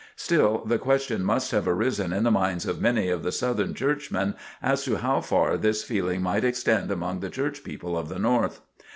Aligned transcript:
Still 0.15 0.63
the 0.65 0.79
question 0.79 1.23
must 1.23 1.51
have 1.51 1.67
arisen 1.67 2.11
in 2.11 2.23
the 2.23 2.31
minds 2.31 2.65
of 2.65 2.81
many 2.81 3.09
of 3.09 3.21
the 3.21 3.31
Southern 3.31 3.75
Churchmen 3.75 4.33
as 4.59 4.83
to 4.85 4.95
how 4.95 5.21
far 5.21 5.57
this 5.57 5.83
feeling 5.83 6.23
might 6.23 6.43
extend 6.43 6.89
among 6.89 7.19
the 7.19 7.29
Church 7.29 7.63
people 7.63 7.95
of 7.95 8.09
the 8.09 8.17
North. 8.17 8.61